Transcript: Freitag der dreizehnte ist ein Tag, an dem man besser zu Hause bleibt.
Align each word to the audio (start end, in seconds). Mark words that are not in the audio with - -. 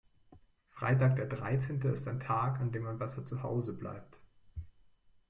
Freitag 0.71 1.15
der 1.17 1.27
dreizehnte 1.27 1.89
ist 1.89 2.07
ein 2.07 2.19
Tag, 2.19 2.59
an 2.59 2.71
dem 2.71 2.81
man 2.81 2.97
besser 2.97 3.23
zu 3.23 3.43
Hause 3.43 3.71
bleibt. 3.73 4.19